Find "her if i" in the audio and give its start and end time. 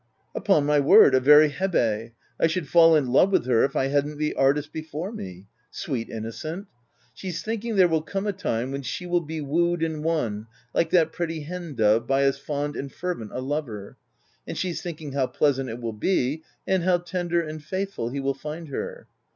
3.45-3.85